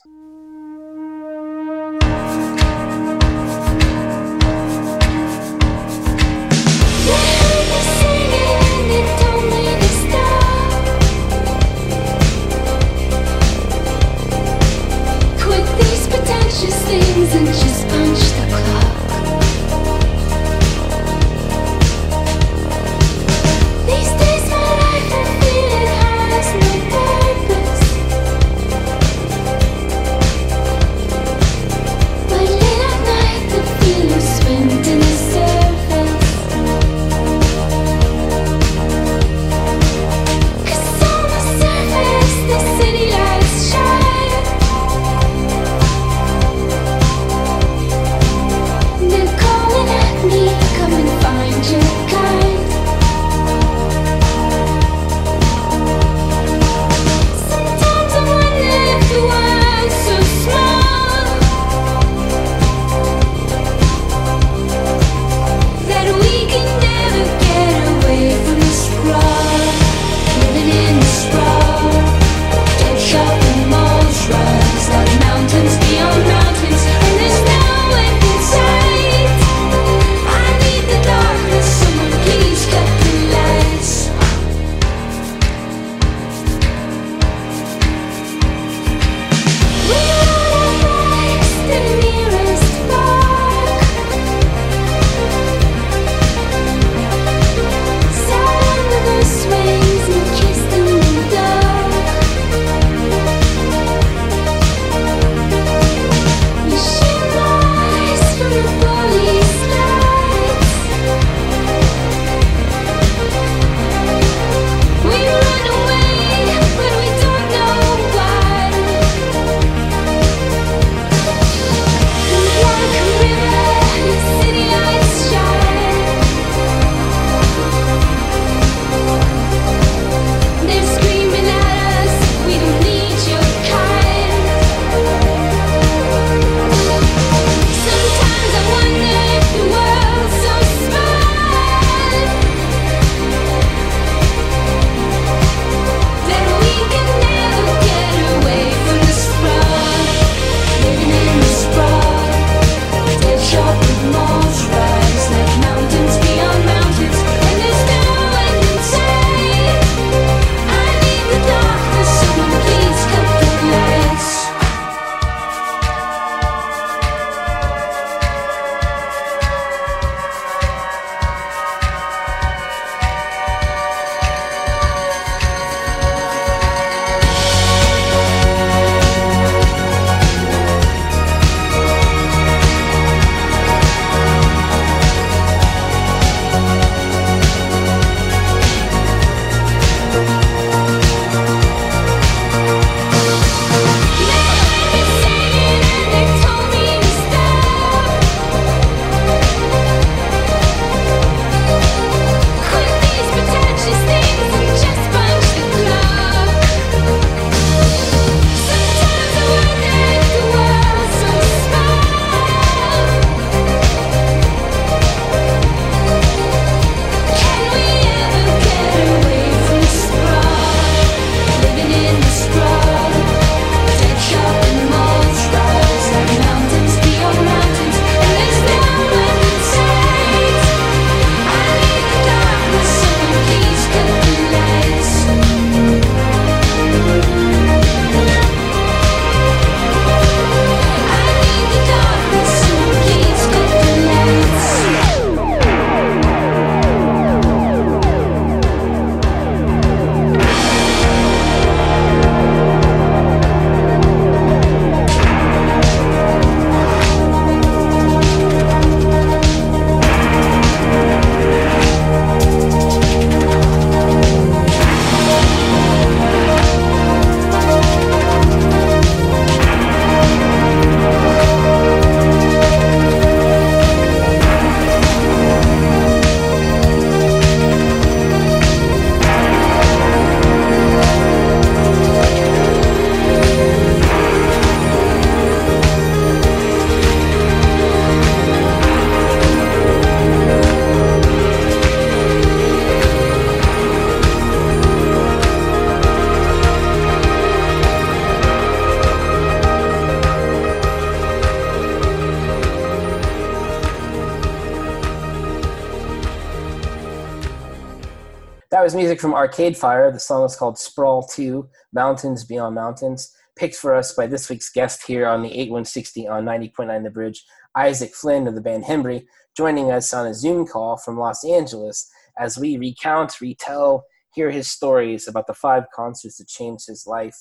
[308.85, 310.11] Was music from Arcade Fire.
[310.11, 313.35] The song is called Sprawl 2 Mountains Beyond Mountains.
[313.55, 317.43] Picked for us by this week's guest here on the 8160 on 90.9 The Bridge,
[317.75, 319.25] Isaac Flynn of the band Hembree,
[319.57, 322.07] joining us on a Zoom call from Los Angeles
[322.37, 324.05] as we recount, retell,
[324.35, 327.37] hear his stories about the five concerts that changed his life.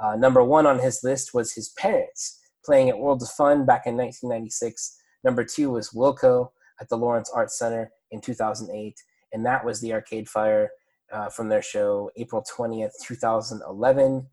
[0.00, 3.84] Uh, number one on his list was his parents playing at Worlds of Fun back
[3.88, 4.96] in 1996.
[5.24, 8.94] Number two was Wilco at the Lawrence Arts Center in 2008,
[9.32, 10.70] and that was the Arcade Fire
[11.14, 14.26] uh, from their show April 20th, 2011.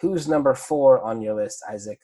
[0.00, 1.98] Who's number four on your list, Isaac?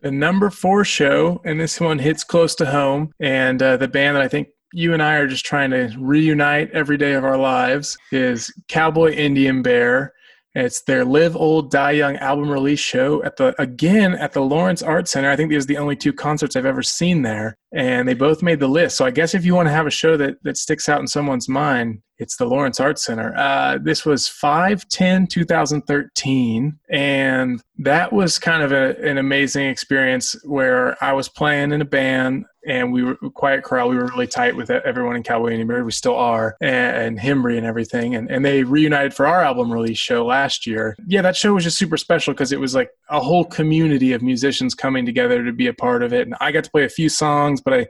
[0.00, 4.16] The number four show, and this one hits close to home, and uh, the band
[4.16, 7.36] that I think you and I are just trying to reunite every day of our
[7.36, 10.12] lives is Cowboy Indian Bear.
[10.54, 14.82] It's their Live Old Die Young album release show at the again at the Lawrence
[14.82, 15.30] Art Center.
[15.30, 18.42] I think these are the only two concerts I've ever seen there, and they both
[18.42, 18.96] made the list.
[18.96, 21.06] So I guess if you want to have a show that that sticks out in
[21.06, 23.34] someone's mind, it's the Lawrence Art Center.
[23.36, 30.34] Uh, this was 5 10 2013, and that was kind of a, an amazing experience
[30.44, 33.88] where I was playing in a band and we were Quiet Corral.
[33.88, 35.84] We were really tight with everyone in Cowboy Indian Bear.
[35.84, 38.14] We still are, and, and Hembree and everything.
[38.14, 40.94] And, and they reunited for our album release show last year.
[41.06, 44.22] Yeah, that show was just super special because it was like a whole community of
[44.22, 46.26] musicians coming together to be a part of it.
[46.26, 47.86] And I got to play a few songs, but I,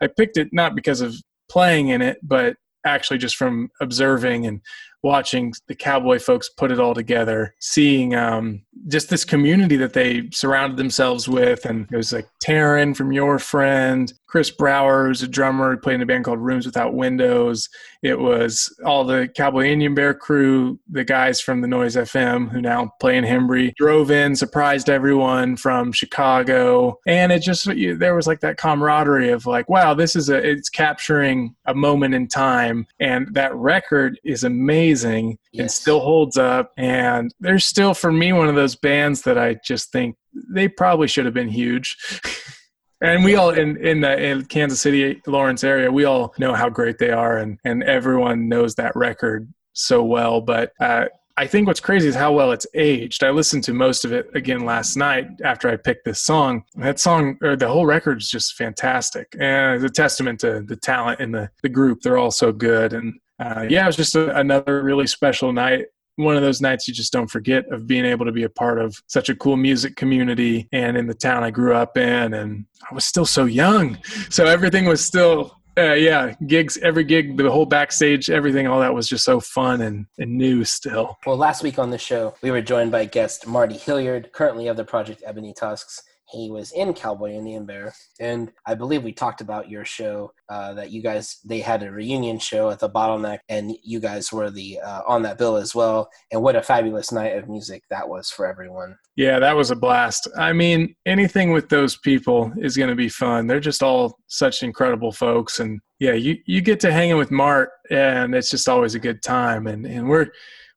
[0.00, 1.14] I picked it not because of
[1.50, 2.56] playing in it, but
[2.86, 4.60] actually just from observing and
[5.04, 10.28] watching the cowboy folks put it all together seeing um, just this community that they
[10.32, 11.66] surrounded themselves with.
[11.66, 15.94] And it was like taryn from your friend chris brower who's a drummer who played
[15.94, 17.68] in a band called rooms without windows
[18.02, 22.60] it was all the cowboy indian bear crew the guys from the noise fm who
[22.60, 27.68] now play in hembree drove in surprised everyone from chicago and it just
[27.98, 32.14] there was like that camaraderie of like wow this is a it's capturing a moment
[32.14, 34.64] in time and that record is amazing
[35.04, 35.60] amazing Yes.
[35.62, 36.72] and still holds up.
[36.76, 40.16] And they're still, for me, one of those bands that I just think
[40.50, 41.96] they probably should have been huge.
[43.00, 46.68] and we all in in the in Kansas City, Lawrence area, we all know how
[46.68, 50.40] great they are, and and everyone knows that record so well.
[50.40, 53.24] But uh, I think what's crazy is how well it's aged.
[53.24, 56.64] I listened to most of it again last night after I picked this song.
[56.76, 60.76] That song, or the whole record, is just fantastic, and it's a testament to the
[60.76, 62.02] talent in the the group.
[62.02, 65.86] They're all so good, and uh, yeah, it was just a, another really special night.
[66.16, 68.78] One of those nights you just don't forget of being able to be a part
[68.78, 72.34] of such a cool music community and in the town I grew up in.
[72.34, 73.98] And I was still so young.
[74.30, 78.94] So everything was still, uh, yeah, gigs, every gig, the whole backstage, everything, all that
[78.94, 81.18] was just so fun and, and new still.
[81.26, 84.76] Well, last week on the show, we were joined by guest Marty Hilliard, currently of
[84.76, 86.02] the project Ebony Tusks.
[86.30, 90.74] He was in Cowboy Indian Bear, and I believe we talked about your show uh,
[90.74, 94.50] that you guys they had a reunion show at the Bottleneck, and you guys were
[94.50, 96.08] the uh, on that bill as well.
[96.32, 98.96] And what a fabulous night of music that was for everyone.
[99.16, 100.28] Yeah, that was a blast.
[100.36, 103.46] I mean, anything with those people is going to be fun.
[103.46, 107.70] They're just all such incredible folks, and yeah, you you get to hanging with Mart,
[107.90, 109.66] and it's just always a good time.
[109.66, 110.28] And and we're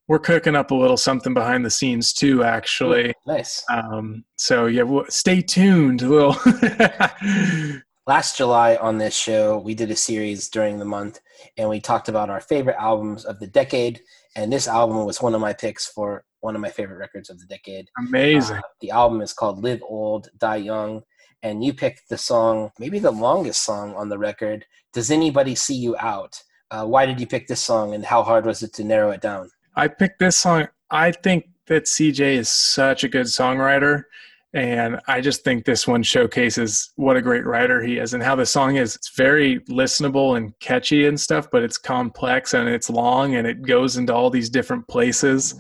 [0.07, 3.13] we're cooking up a little something behind the scenes too, actually.
[3.25, 3.63] Nice.
[3.69, 6.01] Um, so yeah, well, stay tuned.
[6.01, 6.35] A little.
[8.07, 11.19] Last July on this show, we did a series during the month,
[11.57, 13.99] and we talked about our favorite albums of the decade.
[14.37, 17.39] And this album was one of my picks for one of my favorite records of
[17.39, 17.89] the decade.
[17.99, 18.57] Amazing.
[18.57, 21.01] Uh, the album is called Live Old, Die Young.
[21.43, 25.75] And you picked the song, maybe the longest song on the record, Does Anybody See
[25.75, 26.41] You Out?
[26.71, 29.21] Uh, why did you pick this song and how hard was it to narrow it
[29.21, 29.49] down?
[29.77, 30.67] I picked this song.
[30.89, 34.05] I think that CJ is such a good songwriter.
[34.53, 38.35] And I just think this one showcases what a great writer he is and how
[38.35, 38.95] the song is.
[38.95, 43.61] It's very listenable and catchy and stuff, but it's complex and it's long and it
[43.61, 45.53] goes into all these different places.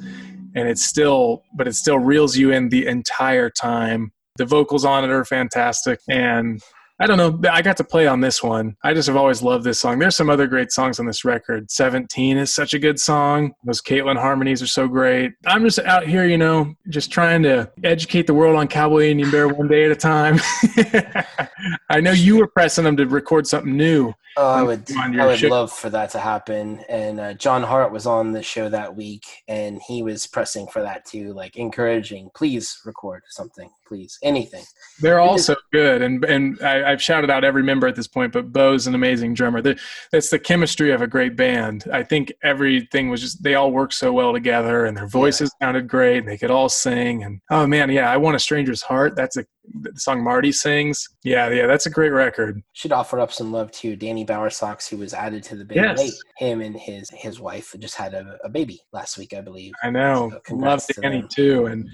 [0.55, 4.11] And it's still, but it still reels you in the entire time.
[4.37, 5.99] The vocals on it are fantastic.
[6.09, 6.59] And
[6.99, 7.49] I don't know.
[7.51, 8.75] I got to play on this one.
[8.83, 9.99] I just have always loved this song.
[9.99, 11.69] There's some other great songs on this record.
[11.69, 13.53] 17 is such a good song.
[13.63, 15.33] Those Caitlin harmonies are so great.
[15.45, 19.29] I'm just out here, you know, just trying to educate the world on Cowboy Indian
[19.29, 20.39] Bear one day at a time.
[21.89, 24.13] I know you were pressing them to record something new.
[24.35, 25.47] Oh, I would, I would show.
[25.47, 26.83] love for that to happen.
[26.89, 30.81] And uh, John Hart was on the show that week, and he was pressing for
[30.83, 34.63] that too, like encouraging, please record something, please, anything.
[34.99, 38.33] They're all so good, and and I, I've shouted out every member at this point,
[38.33, 39.61] but Bo's an amazing drummer.
[39.61, 39.79] The-
[40.11, 41.85] That's the chemistry of a great band.
[41.93, 45.87] I think everything was just they all worked so well together, and their voices sounded
[45.87, 47.23] great, and they could all sing.
[47.23, 49.15] And oh man, yeah, I want a stranger's heart.
[49.15, 49.45] That's a
[49.81, 51.07] the song Marty sings.
[51.23, 52.61] Yeah, yeah, that's a great record.
[52.73, 55.97] Should offer up some love to Danny Bowersox, who was added to the band Yes.
[55.99, 56.13] late.
[56.37, 59.73] Him and his his wife just had a, a baby last week, I believe.
[59.83, 60.31] I know.
[60.47, 61.87] So Love to Danny too, and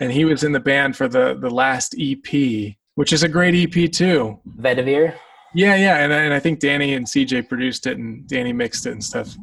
[0.00, 3.54] and he was in the band for the the last EP, which is a great
[3.54, 4.38] EP too.
[4.58, 5.14] Vedivir.
[5.54, 8.86] Yeah, yeah, and I- and I think Danny and CJ produced it, and Danny mixed
[8.86, 9.34] it and stuff.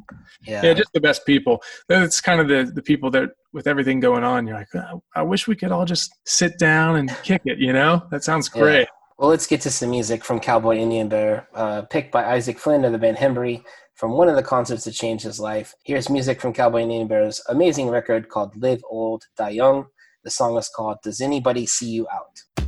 [0.45, 0.61] Yeah.
[0.63, 1.61] Yeah, just the best people.
[1.89, 5.23] That's kind of the the people that with everything going on, you're like, "Oh, I
[5.23, 7.57] wish we could all just sit down and kick it.
[7.57, 8.61] You know, that sounds Yeah.
[8.61, 8.87] great.
[9.17, 12.83] Well, let's get to some music from Cowboy Indian Bear, uh, picked by Isaac Flynn
[12.83, 13.63] of the band Hembree
[13.95, 15.73] from one of the concerts that changed his life.
[15.85, 19.85] Here's music from Cowboy Indian Bear's amazing record called Live Old, Die Young.
[20.25, 22.64] The song is called Does Anybody See You Out?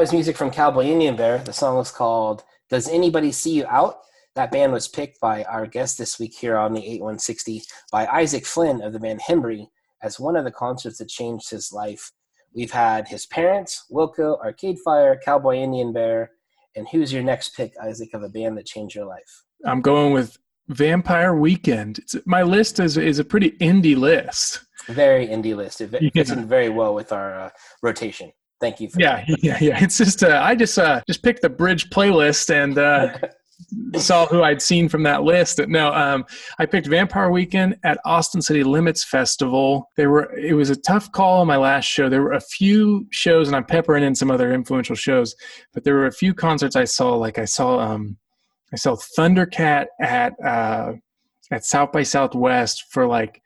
[0.00, 1.40] Was music from Cowboy Indian Bear.
[1.40, 3.98] The song was called Does Anybody See You Out?
[4.34, 8.46] That band was picked by our guest this week here on the 8160 by Isaac
[8.46, 9.66] Flynn of the band Hembree
[10.02, 12.12] as one of the concerts that changed his life.
[12.54, 16.30] We've had his parents, Wilco, Arcade Fire, Cowboy Indian Bear,
[16.74, 19.44] and who's your next pick, Isaac, of a band that changed your life?
[19.66, 20.38] I'm going with
[20.68, 21.98] Vampire Weekend.
[21.98, 24.64] It's, my list is is a pretty indie list.
[24.86, 25.82] Very indie list.
[25.82, 26.08] It Yeah.
[26.14, 27.50] fits in very well with our uh,
[27.82, 28.32] rotation.
[28.60, 28.90] Thank you.
[28.90, 29.82] For Yeah, yeah, yeah.
[29.82, 33.16] It's just uh, I just uh, just picked the Bridge playlist and uh,
[33.98, 35.60] saw who I'd seen from that list.
[35.68, 36.26] No, um,
[36.58, 39.88] I picked Vampire Weekend at Austin City Limits Festival.
[39.96, 42.08] They were it was a tough call on my last show.
[42.08, 45.34] There were a few shows, and I'm peppering in some other influential shows,
[45.72, 47.14] but there were a few concerts I saw.
[47.14, 48.18] Like I saw um,
[48.72, 50.92] I saw Thundercat at uh,
[51.50, 53.40] at South by Southwest for like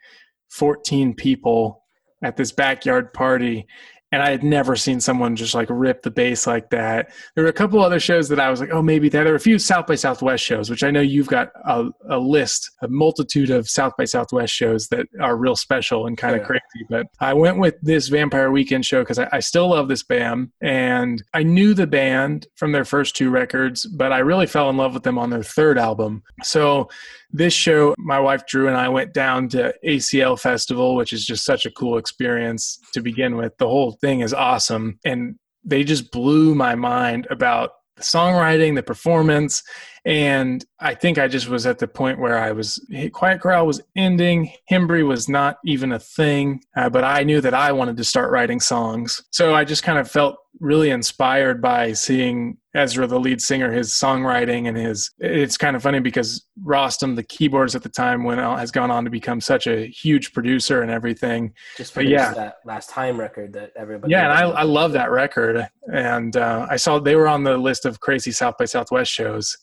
[0.51, 1.83] 14 people
[2.23, 3.67] at this backyard party
[4.15, 7.13] and I had never seen someone just like rip the bass like that.
[7.35, 9.25] There were a couple other shows that I was like, oh, maybe that.
[9.25, 12.17] There were a few South by Southwest shows, which I know you've got a, a
[12.19, 16.43] list, a multitude of South by Southwest shows that are real special and kind of
[16.43, 16.47] Yeah.
[16.47, 16.87] crazy.
[16.89, 20.51] But I went with this Vampire Weekend show because I, I still love this band,
[20.61, 24.77] and I knew the band from their first two records, but I really fell in
[24.77, 26.23] love with them on their third album.
[26.45, 26.89] So
[27.33, 31.45] this show, my wife Drew and I went down to ACL Festival, which is just
[31.45, 33.59] such a cool experience to begin with.
[33.59, 34.99] The whole thing is awesome.
[35.05, 39.63] And they just blew my mind about the songwriting, the performance.
[40.07, 43.81] And I think I just was at the point where I was, Quiet Corral was
[43.97, 44.53] ending.
[44.71, 48.31] Hembree was not even a thing, uh, but I knew that I wanted to start
[48.31, 49.23] writing songs.
[49.31, 53.91] So I just kind of felt really inspired by seeing Ezra, the lead singer, his
[53.91, 55.11] songwriting and his.
[55.19, 58.91] It's kind of funny because Rostam, the keyboards at the time, went on, has gone
[58.91, 61.55] on to become such a huge producer and everything.
[61.77, 62.35] Just But produced yeah.
[62.35, 64.11] that last time record that everybody.
[64.11, 65.69] Yeah, and I, I love that record.
[65.93, 69.57] And uh, I saw they were on the list of crazy South by Southwest shows.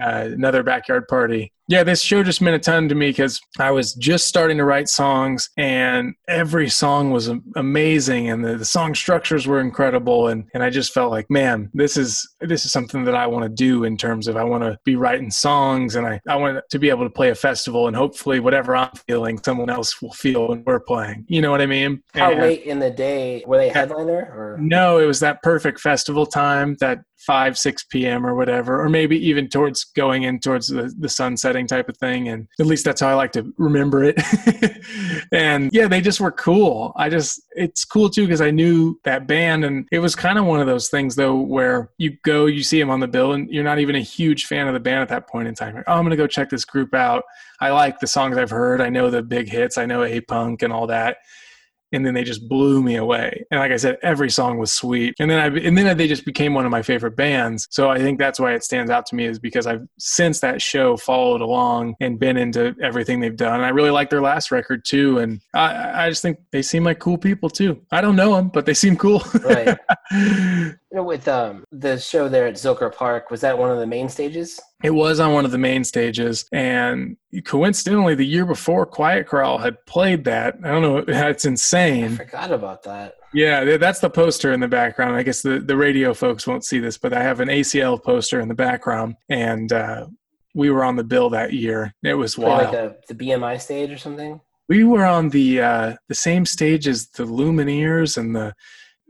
[0.00, 1.52] Uh, another backyard party.
[1.70, 4.64] Yeah, this show just meant a ton to me because I was just starting to
[4.64, 10.44] write songs, and every song was amazing, and the, the song structures were incredible, and
[10.54, 13.50] and I just felt like, man, this is this is something that I want to
[13.50, 16.78] do in terms of I want to be writing songs, and I I want to
[16.78, 20.48] be able to play a festival, and hopefully whatever I'm feeling, someone else will feel
[20.48, 21.26] when we're playing.
[21.28, 22.02] You know what I mean?
[22.14, 24.56] How And- late in the day were they headliner or?
[24.58, 28.24] no, it was that perfect festival time, that five, six p.m.
[28.24, 31.96] or whatever, or maybe even towards going in towards the, the sun setting type of
[31.96, 32.28] thing.
[32.28, 34.18] And at least that's how I like to remember it.
[35.32, 36.92] and yeah, they just were cool.
[36.96, 39.64] I just, it's cool too because I knew that band.
[39.64, 42.78] And it was kind of one of those things though where you go, you see
[42.78, 45.08] them on the bill, and you're not even a huge fan of the band at
[45.08, 45.74] that point in time.
[45.74, 47.24] Like, oh, I'm going to go check this group out.
[47.60, 48.80] I like the songs I've heard.
[48.80, 49.78] I know the big hits.
[49.78, 51.18] I know A Punk and all that
[51.92, 53.44] and then they just blew me away.
[53.50, 55.14] And like I said, every song was sweet.
[55.18, 57.66] And then I and then they just became one of my favorite bands.
[57.70, 60.60] So I think that's why it stands out to me is because I've since that
[60.62, 63.60] show followed along and been into everything they've done.
[63.60, 66.98] I really like their last record too, and I, I just think they seem like
[66.98, 67.80] cool people too.
[67.90, 69.22] I don't know them, but they seem cool.
[69.42, 69.78] Right.
[70.90, 74.58] With um, the show there at Zilker Park, was that one of the main stages?
[74.82, 79.58] It was on one of the main stages, and coincidentally, the year before, Quiet Corral
[79.58, 80.56] had played that.
[80.64, 82.12] I don't know, it's insane.
[82.12, 83.16] I forgot about that.
[83.34, 85.14] Yeah, that's the poster in the background.
[85.14, 88.40] I guess the, the radio folks won't see this, but I have an ACL poster
[88.40, 90.06] in the background, and uh,
[90.54, 91.94] we were on the bill that year.
[92.02, 92.64] It was Play wild.
[92.68, 94.40] like a, the BMI stage or something.
[94.70, 98.54] we were on the uh, the same stage as the Lumineers, and the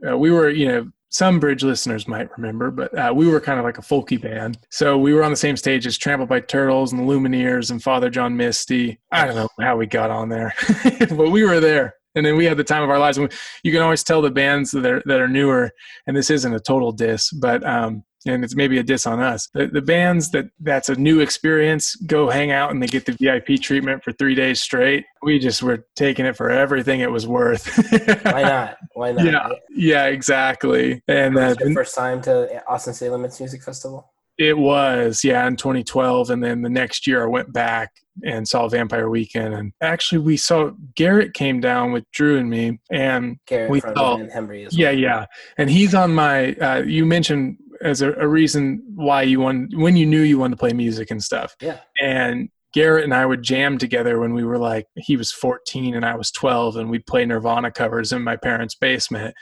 [0.05, 3.59] uh, we were you know some bridge listeners might remember, but uh, we were kind
[3.59, 4.59] of like a folky band.
[4.69, 7.81] So we were on the same stage as Trampled by Turtles and the Lumineers and
[7.81, 8.99] Father John Misty.
[9.11, 10.53] I don't know how we got on there,
[10.99, 11.95] but we were there.
[12.15, 13.17] And then we had the time of our lives.
[13.17, 15.71] And we- you can always tell the bands that are, that are newer,
[16.07, 19.47] and this isn't a total diss, but um, and it's maybe a diss on us.
[19.53, 23.13] The, the bands that that's a new experience go hang out and they get the
[23.13, 25.05] VIP treatment for three days straight.
[25.23, 27.65] We just were taking it for everything it was worth.
[28.25, 28.77] Why not?
[28.93, 29.25] Why not?
[29.25, 31.01] Yeah, yeah, exactly.
[31.07, 34.11] And uh, your first time to Austin City Limits Music Festival?
[34.37, 36.29] it was, yeah, in 2012.
[36.29, 37.91] And then the next year I went back
[38.23, 39.53] and saw Vampire Weekend.
[39.53, 42.79] And actually, we saw Garrett came down with Drew and me.
[42.89, 44.81] And Garrett We from thought- and Hembree as well.
[44.81, 45.25] yeah, yeah.
[45.57, 49.95] And he's on my, uh, you mentioned as a, a reason why you wanted, when
[49.95, 51.55] you knew you wanted to play music and stuff.
[51.61, 51.79] Yeah.
[52.01, 56.05] And Garrett and I would jam together when we were like, he was 14 and
[56.05, 59.33] I was 12, and we'd play Nirvana covers in my parents' basement.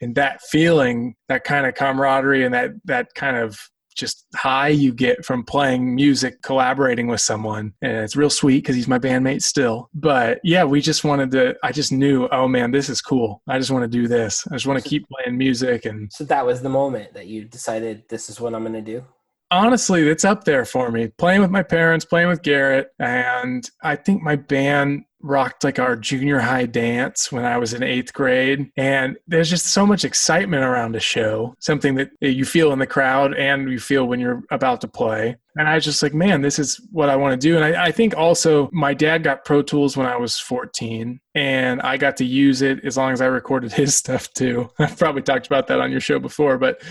[0.00, 3.58] And that feeling, that kind of camaraderie and that, that kind of
[3.96, 7.72] just high you get from playing music, collaborating with someone.
[7.82, 9.90] And it's real sweet because he's my bandmate still.
[9.94, 13.42] But yeah, we just wanted to, I just knew, oh man, this is cool.
[13.48, 14.46] I just want to do this.
[14.50, 15.86] I just want to keep playing music.
[15.86, 18.82] And So that was the moment that you decided this is what I'm going to
[18.82, 19.04] do.
[19.50, 21.08] honestly, it's up there for me.
[21.08, 22.88] Playing with my parents, playing with Garrett.
[22.98, 27.82] And I think my band rocked like our junior high dance when I was in
[27.82, 28.70] eighth grade.
[28.76, 32.86] And there's just so much excitement around a show, something that you feel in the
[32.86, 35.36] crowd and you feel when you're about to play.
[35.58, 37.56] And I was just like, man, this is what I want to do.
[37.56, 41.80] And I, I think also my dad got Pro Tools when I was 14, and
[41.80, 44.70] I got to use it as long as I recorded his stuff too.
[44.78, 46.82] I've probably talked about that on your show before, but,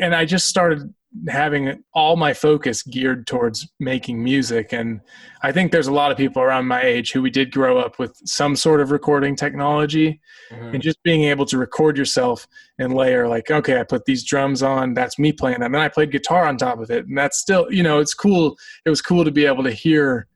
[0.00, 0.94] and I just started
[1.28, 4.72] having all my focus geared towards making music.
[4.72, 5.00] And
[5.42, 7.98] i think there's a lot of people around my age who we did grow up
[7.98, 10.74] with some sort of recording technology Mhm.
[10.74, 12.46] and just being able to record yourself
[12.78, 15.88] and layer like okay i put these drums on that's me playing them and i
[15.88, 17.06] played guitar on top of it.
[17.06, 18.56] And that's still you know it's cool.
[18.84, 20.26] It was cool to be able to hear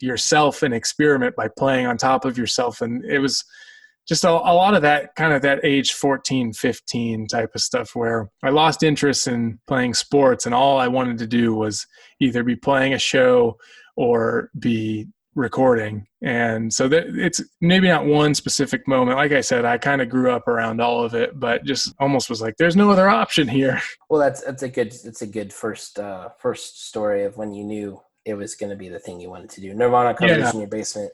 [0.00, 2.80] yourself and experiment by playing on top of yourself.
[2.80, 3.44] And it was
[4.08, 7.94] just a, a lot of that kind of that age 14 15 type of stuff
[7.94, 11.86] where i lost interest in playing sports and all i wanted to do was
[12.20, 13.56] either be playing a show
[13.96, 19.64] or be recording and so that it's maybe not one specific moment like i said
[19.64, 22.76] i kind of grew up around all of it but just almost was like there's
[22.76, 23.80] no other option here
[24.10, 27.64] Well, that's that's a good it's a good first uh, first story of when you
[27.64, 29.72] knew it was going to be the thing you wanted to do.
[29.72, 30.50] Nirvana covers Yeah.
[30.52, 31.10] in your basement.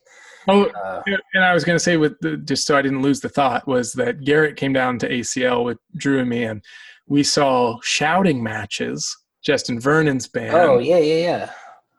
[0.48, 1.02] Oh Uh,
[1.34, 3.66] and i was going to say with the, just so i didn't lose the thought
[3.66, 6.62] was that garrett came down to acl with drew and me and
[7.06, 10.54] we saw shouting matches justin vernon's band.
[10.54, 11.50] Oh yeah, yeah, yeah.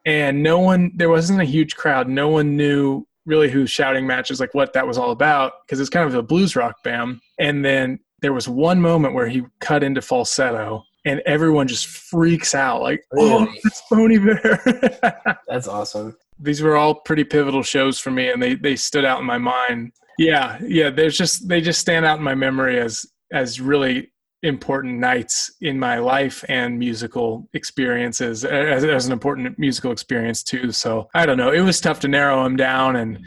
[0.05, 2.07] and no one there wasn't a huge crowd.
[2.07, 5.89] No one knew really who shouting matches like what that was all about because it's
[5.89, 7.19] kind of a blues rock band.
[7.39, 12.53] And then there was one moment where he cut into falsetto and everyone just freaks
[12.53, 16.15] out like oh it's Bon Iver That's awesome.
[16.39, 19.39] these were all pretty pivotal shows for me and they they stood out in my
[19.39, 24.11] mind yeah yeah there's just they just stand out in my memory as as really
[24.43, 30.71] important nights in my life and musical experiences as, as an important musical experience too
[30.71, 33.19] so i don't know it was tough to narrow them down and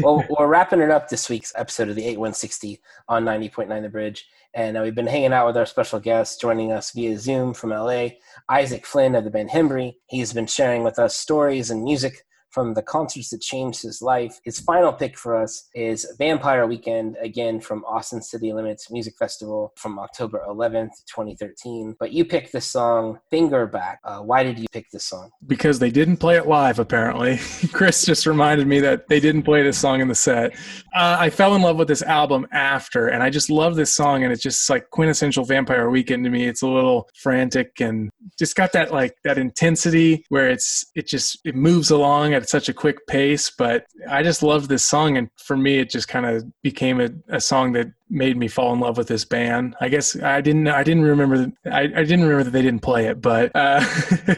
[0.00, 4.26] well, we're wrapping it up this week's episode of the 8160 on 90.9 The Bridge.
[4.56, 7.70] And uh, we've been hanging out with our special guest joining us via Zoom from
[7.70, 8.08] LA,
[8.48, 9.96] Isaac Flynn of the band Hembree.
[10.06, 12.24] He's been sharing with us stories and music
[12.56, 14.40] from the concerts that changed his life.
[14.42, 19.74] His final pick for us is Vampire Weekend, again from Austin City Limits Music Festival
[19.76, 21.96] from October 11th, 2013.
[22.00, 23.96] But you picked the song Fingerback.
[24.04, 25.30] Uh, why did you pick this song?
[25.46, 27.38] because they didn't play it live apparently
[27.72, 30.52] chris just reminded me that they didn't play this song in the set
[30.94, 34.24] uh, i fell in love with this album after and i just love this song
[34.24, 38.56] and it's just like quintessential vampire weekend to me it's a little frantic and just
[38.56, 42.74] got that like that intensity where it's it just it moves along at such a
[42.74, 46.44] quick pace but i just love this song and for me it just kind of
[46.62, 49.74] became a, a song that made me fall in love with this band.
[49.80, 53.06] I guess I didn't I didn't remember I, I didn't remember that they didn't play
[53.06, 53.84] it, but uh,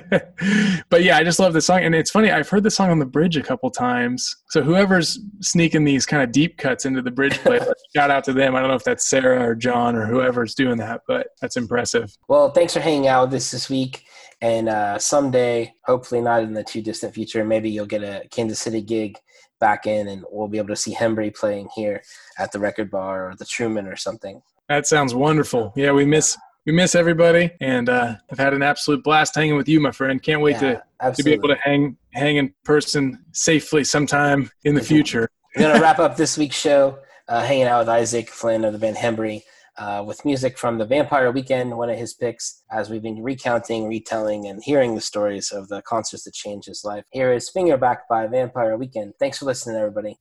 [0.89, 2.99] but yeah, I just love the song and it's funny, I've heard the song on
[2.99, 4.37] the bridge a couple times.
[4.49, 7.61] So whoever's sneaking these kind of deep cuts into the bridge play,
[7.95, 8.57] shout out to them.
[8.57, 12.17] I don't know if that's Sarah or John or whoever's doing that, but that's impressive.
[12.29, 14.05] Well, thanks for hanging out with us this week.
[14.41, 18.61] And uh, someday, hopefully not in the too distant future, maybe you'll get a Kansas
[18.61, 19.18] City gig
[19.61, 22.03] back in and we'll be able to see Hembree playing here
[22.39, 24.41] at the record bar or the Truman or something.
[24.68, 25.72] That sounds wonderful.
[25.74, 26.36] Yeah, we miss
[26.66, 30.22] we miss everybody and uh, I've had an absolute blast hanging with you, my friend.
[30.22, 34.74] Can't wait Yeah, to to be able to hang hang in person safely sometime in
[34.76, 34.86] the Mhm.
[34.86, 35.28] future.
[35.57, 38.78] We're to wrap up this week's show uh, hanging out with Isaac Flynn of the
[38.78, 39.43] band Hembree
[39.79, 43.89] uh, with music from the Vampire Weekend, one of his picks, as we've been recounting,
[43.89, 47.05] retelling, and hearing the stories of the concerts that changed his life.
[47.11, 49.14] Here is Fingerback by Vampire Weekend.
[49.18, 50.16] Thanks for listening, everybody.